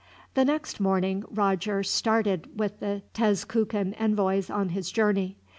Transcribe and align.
The 0.33 0.43
next 0.43 0.79
morning 0.79 1.23
Roger 1.29 1.83
started 1.83 2.57
with 2.59 2.79
the 2.79 3.03
Tezcucan 3.13 3.93
envoys 3.99 4.49
on 4.49 4.69
his 4.69 4.91
journey. 4.91 5.37